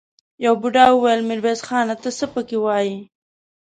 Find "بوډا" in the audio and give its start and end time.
0.61-0.85